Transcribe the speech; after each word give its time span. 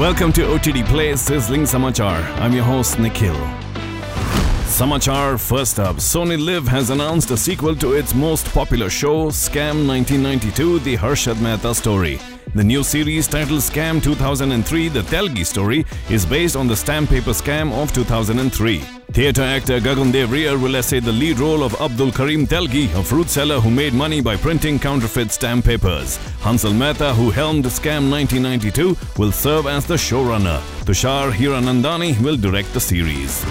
Welcome 0.00 0.32
to 0.32 0.50
OTT 0.54 0.86
Play 0.86 1.14
Sizzling 1.14 1.64
Samachar. 1.64 2.24
I'm 2.38 2.54
your 2.54 2.64
host 2.64 2.98
Nikhil. 2.98 3.34
Samachar 4.64 5.38
first 5.38 5.78
up, 5.78 5.96
SonyLiv 5.96 6.66
has 6.68 6.88
announced 6.88 7.30
a 7.32 7.36
sequel 7.36 7.76
to 7.76 7.92
its 7.92 8.14
most 8.14 8.46
popular 8.46 8.88
show, 8.88 9.26
Scam 9.26 9.86
1992: 9.86 10.78
The 10.78 10.96
Harshad 10.96 11.38
Mehta 11.42 11.74
Story. 11.74 12.18
The 12.54 12.64
new 12.64 12.82
series 12.82 13.28
titled 13.28 13.60
Scam 13.60 14.02
2003: 14.02 14.88
The 14.88 15.02
Telgi 15.02 15.44
Story 15.44 15.84
is 16.08 16.24
based 16.24 16.56
on 16.56 16.66
the 16.66 16.76
stamp 16.76 17.10
paper 17.10 17.32
scam 17.32 17.70
of 17.70 17.92
2003. 17.92 18.99
Theatre 19.12 19.42
actor 19.42 19.80
Gagan 19.80 20.12
Dev 20.12 20.30
Riar 20.30 20.56
will 20.56 20.76
essay 20.76 21.00
the 21.00 21.10
lead 21.10 21.40
role 21.40 21.64
of 21.64 21.74
Abdul 21.80 22.12
Karim 22.12 22.46
Telgi, 22.46 22.94
a 22.94 23.02
fruit 23.02 23.28
seller 23.28 23.58
who 23.58 23.68
made 23.68 23.92
money 23.92 24.20
by 24.20 24.36
printing 24.36 24.78
counterfeit 24.78 25.32
stamp 25.32 25.64
papers. 25.64 26.18
Hansal 26.42 26.72
Mehta, 26.72 27.12
who 27.14 27.30
helmed 27.30 27.64
Scam 27.64 28.08
1992, 28.08 28.96
will 29.18 29.32
serve 29.32 29.66
as 29.66 29.84
the 29.84 29.94
showrunner. 29.94 30.60
Tushar 30.84 31.32
Hiranandani 31.32 32.20
will 32.20 32.36
direct 32.36 32.72
the 32.72 32.80
series. 32.80 33.44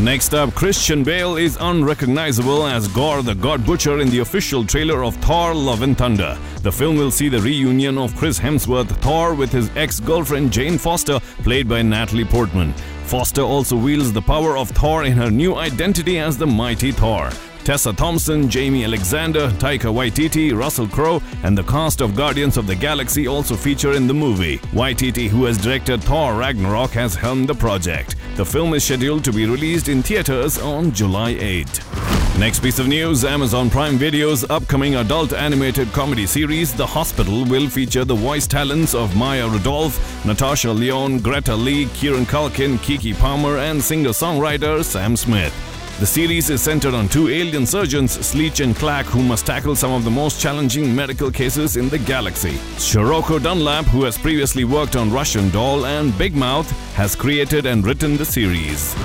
Next 0.00 0.34
up, 0.34 0.54
Christian 0.54 1.04
Bale 1.04 1.36
is 1.36 1.58
unrecognizable 1.60 2.66
as 2.66 2.88
Gorr 2.88 3.22
the 3.22 3.34
God 3.34 3.64
Butcher 3.64 4.00
in 4.00 4.08
the 4.08 4.20
official 4.20 4.64
trailer 4.64 5.04
of 5.04 5.14
Thor 5.16 5.54
Love 5.54 5.82
and 5.82 5.96
Thunder. 5.96 6.36
The 6.62 6.72
film 6.72 6.96
will 6.96 7.10
see 7.10 7.28
the 7.28 7.40
reunion 7.40 7.98
of 7.98 8.16
Chris 8.16 8.38
Hemsworth, 8.38 8.88
Thor, 9.02 9.34
with 9.34 9.52
his 9.52 9.70
ex 9.76 10.00
girlfriend 10.00 10.50
Jane 10.50 10.78
Foster, 10.78 11.20
played 11.44 11.68
by 11.68 11.82
Natalie 11.82 12.24
Portman. 12.24 12.72
Foster 13.04 13.42
also 13.42 13.76
wields 13.76 14.12
the 14.12 14.22
power 14.22 14.56
of 14.56 14.70
Thor 14.70 15.04
in 15.04 15.12
her 15.12 15.30
new 15.30 15.56
identity 15.56 16.18
as 16.18 16.38
the 16.38 16.46
Mighty 16.46 16.90
Thor. 16.90 17.30
Tessa 17.64 17.92
Thompson, 17.92 18.48
Jaimie 18.48 18.84
Alexander, 18.84 19.48
Taika 19.50 19.92
Waititi, 19.92 20.52
Russell 20.56 20.88
Crowe, 20.88 21.22
and 21.44 21.56
the 21.56 21.62
cast 21.62 22.00
of 22.00 22.16
Guardians 22.16 22.56
of 22.56 22.66
the 22.66 22.74
Galaxy 22.74 23.28
also 23.28 23.54
feature 23.54 23.92
in 23.92 24.08
the 24.08 24.14
movie. 24.14 24.58
Waititi, 24.72 25.28
who 25.28 25.44
has 25.44 25.58
directed 25.58 26.02
Thor 26.02 26.34
Ragnarok, 26.34 26.90
has 26.90 27.14
helmed 27.14 27.48
the 27.48 27.54
project. 27.54 28.16
The 28.36 28.44
film 28.44 28.74
is 28.74 28.82
scheduled 28.82 29.22
to 29.24 29.32
be 29.32 29.46
released 29.46 29.88
in 29.88 30.02
theaters 30.02 30.58
on 30.58 30.92
July 30.92 31.36
8. 31.38 31.80
Next 32.38 32.60
piece 32.60 32.80
of 32.80 32.88
news 32.88 33.24
Amazon 33.24 33.70
Prime 33.70 33.96
Video's 33.96 34.42
upcoming 34.50 34.96
adult 34.96 35.32
animated 35.32 35.92
comedy 35.92 36.26
series, 36.26 36.72
The 36.72 36.86
Hospital, 36.86 37.44
will 37.44 37.68
feature 37.68 38.04
the 38.04 38.14
voice 38.14 38.46
talents 38.48 38.94
of 38.94 39.14
Maya 39.14 39.46
Rudolph, 39.46 40.24
Natasha 40.24 40.72
Lyonne, 40.72 41.20
Greta 41.20 41.54
Lee, 41.54 41.86
Kieran 41.94 42.26
Culkin, 42.26 42.78
Keke 42.78 43.16
Palmer, 43.18 43.58
and 43.58 43.80
singer 43.80 44.10
songwriter 44.10 44.82
Sam 44.82 45.14
Smith. 45.14 45.54
The 46.02 46.06
series 46.06 46.50
is 46.50 46.60
centered 46.60 46.94
on 46.94 47.08
two 47.08 47.28
alien 47.28 47.64
surgeons, 47.64 48.18
Sleech 48.18 48.58
and 48.58 48.74
Clack, 48.74 49.06
who 49.06 49.22
must 49.22 49.46
tackle 49.46 49.76
some 49.76 49.92
of 49.92 50.02
the 50.02 50.10
most 50.10 50.40
challenging 50.40 50.92
medical 50.92 51.30
cases 51.30 51.76
in 51.76 51.88
the 51.90 51.98
galaxy. 52.00 52.56
Sirocco 52.76 53.38
Dunlap, 53.38 53.84
who 53.84 54.02
has 54.02 54.18
previously 54.18 54.64
worked 54.64 54.96
on 54.96 55.12
Russian 55.12 55.48
Doll 55.50 55.86
and 55.86 56.18
Big 56.18 56.34
Mouth, 56.34 56.68
has 56.96 57.14
created 57.14 57.66
and 57.66 57.86
written 57.86 58.16
the 58.16 58.24
series. 58.24 58.96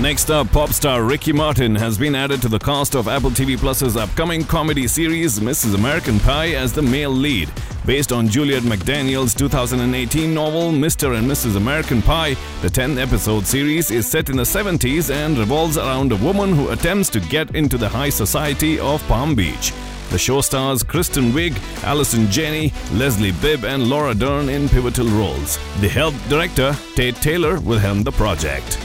Next 0.00 0.28
up, 0.28 0.50
pop 0.50 0.70
star 0.70 1.04
Ricky 1.04 1.32
Martin 1.32 1.76
has 1.76 1.96
been 1.96 2.16
added 2.16 2.42
to 2.42 2.48
the 2.48 2.58
cast 2.58 2.96
of 2.96 3.06
Apple 3.06 3.30
TV 3.30 3.56
Plus's 3.56 3.96
upcoming 3.96 4.42
comedy 4.42 4.88
series 4.88 5.38
Mrs. 5.38 5.76
American 5.76 6.18
Pie 6.18 6.54
as 6.56 6.72
the 6.72 6.82
male 6.82 7.10
lead. 7.10 7.48
Based 7.86 8.12
on 8.12 8.28
Juliet 8.28 8.62
McDaniel's 8.62 9.34
2018 9.34 10.32
novel 10.32 10.72
Mr. 10.72 11.18
and 11.18 11.30
Mrs. 11.30 11.56
American 11.56 12.00
Pie, 12.00 12.34
the 12.62 12.70
10 12.70 12.98
episode 12.98 13.46
series 13.46 13.90
is 13.90 14.06
set 14.06 14.30
in 14.30 14.38
the 14.38 14.42
70s 14.42 15.14
and 15.14 15.36
revolves 15.36 15.76
around 15.76 16.10
a 16.10 16.16
woman 16.16 16.54
who 16.54 16.70
attempts 16.70 17.10
to 17.10 17.20
get 17.20 17.54
into 17.54 17.76
the 17.76 17.88
high 17.88 18.08
society 18.08 18.80
of 18.80 19.06
Palm 19.06 19.34
Beach. 19.34 19.74
The 20.08 20.18
show 20.18 20.40
stars 20.40 20.82
Kristen 20.82 21.32
Wiig, 21.32 21.58
Allison 21.84 22.30
Janney, 22.30 22.72
Leslie 22.92 23.32
Bibb, 23.32 23.64
and 23.66 23.86
Laura 23.86 24.14
Dern 24.14 24.48
in 24.48 24.66
pivotal 24.66 25.08
roles. 25.08 25.58
The 25.82 25.88
help 25.88 26.14
director, 26.30 26.74
Tate 26.94 27.16
Taylor, 27.16 27.60
will 27.60 27.78
helm 27.78 28.02
the 28.02 28.12
project. 28.12 28.78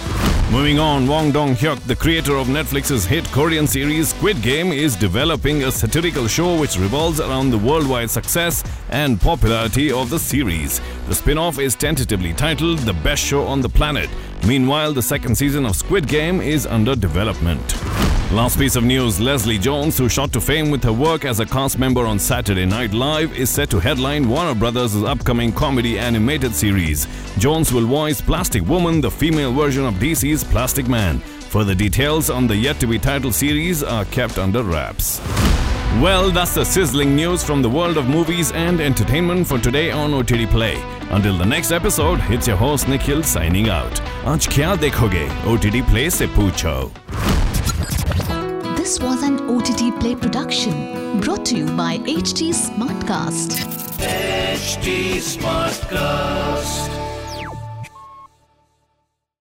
Moving 0.52 0.80
on, 0.80 1.06
Hwang 1.06 1.32
Dong 1.32 1.54
Hyuk, 1.54 1.80
the 1.82 1.96
creator 1.96 2.36
of 2.36 2.48
Netflix's 2.48 3.06
hit 3.06 3.24
Korean 3.26 3.68
series 3.68 4.10
Squid 4.10 4.42
Game, 4.42 4.72
is 4.72 4.96
developing 4.96 5.64
a 5.64 5.72
satirical 5.72 6.28
show 6.28 6.60
which 6.60 6.76
revolves 6.76 7.20
around 7.20 7.52
the 7.52 7.58
worldwide 7.60 8.10
success 8.10 8.64
and 8.90 9.22
popularity 9.22 9.92
of 9.92 10.10
the 10.10 10.18
series. 10.18 10.82
The 11.08 11.14
spin 11.14 11.38
off 11.38 11.60
is 11.60 11.76
tentatively 11.76 12.34
titled 12.34 12.80
The 12.80 12.94
Best 12.94 13.24
Show 13.24 13.46
on 13.46 13.62
the 13.62 13.70
Planet. 13.70 14.10
Meanwhile, 14.48 14.94
the 14.94 15.04
second 15.04 15.36
season 15.36 15.68
of 15.68 15.76
Squid 15.76 16.08
Game 16.08 16.42
is 16.42 16.66
under 16.66 16.96
development. 16.96 17.76
Last 18.32 18.60
piece 18.60 18.76
of 18.76 18.84
news 18.84 19.20
Leslie 19.20 19.58
Jones, 19.58 19.98
who 19.98 20.08
shot 20.08 20.32
to 20.34 20.40
fame 20.40 20.70
with 20.70 20.84
her 20.84 20.94
work 20.94 21.26
as 21.26 21.40
a 21.40 21.48
cast 21.48 21.80
member 21.80 22.06
on 22.06 22.20
Saturday 22.20 22.64
Night 22.64 22.94
Live, 22.94 23.36
is 23.36 23.50
set 23.50 23.72
to 23.72 23.80
headline 23.80 24.30
Warner 24.30 24.54
Brothers' 24.54 24.96
upcoming 25.04 25.52
comedy 25.52 25.98
animated 25.98 26.54
series. 26.54 27.08
Jones 27.40 27.74
will 27.74 27.88
voice 27.88 28.22
Plastic 28.22 28.64
Woman, 28.68 29.02
the 29.02 29.10
female 29.10 29.52
version 29.52 29.84
of 29.84 29.96
DC's 29.96 30.39
is 30.40 30.52
Plastic 30.52 30.88
Man. 30.88 31.20
Further 31.54 31.76
details 31.76 32.30
on 32.30 32.48
the 32.48 32.56
yet 32.56 32.80
to 32.80 32.88
be 32.88 33.00
titled 33.00 33.34
series 33.34 33.84
are 33.84 34.06
kept 34.06 34.38
under 34.38 34.64
wraps. 34.64 35.20
Well, 36.02 36.32
that's 36.32 36.54
the 36.54 36.64
sizzling 36.64 37.16
news 37.16 37.44
from 37.44 37.62
the 37.62 37.70
world 37.70 37.98
of 37.98 38.08
movies 38.08 38.52
and 38.52 38.80
entertainment 38.80 39.48
for 39.48 39.58
today 39.60 39.92
on 39.92 40.14
OTT 40.14 40.50
Play. 40.50 40.78
Until 41.12 41.38
the 41.38 41.46
next 41.46 41.72
episode, 41.72 42.20
it's 42.30 42.48
your 42.48 42.58
host 42.58 42.88
Nikhil 42.88 43.24
signing 43.24 43.70
out. 43.70 44.02
आज 44.26 44.48
क्या 44.56 44.76
देखोगे? 44.76 45.28
OTT 45.54 45.84
Play 45.92 46.10
से 46.10 46.28
पूछो. 46.38 46.92
This 48.78 49.00
was 49.00 49.24
an 49.24 49.38
OTT 49.56 49.92
Play 50.00 50.16
production 50.16 51.20
brought 51.22 51.46
to 51.46 51.58
you 51.58 51.66
by 51.82 51.98
HT 52.16 52.54
Smartcast. 52.64 53.60
HT 54.00 55.20
Smartcast. 55.34 57.09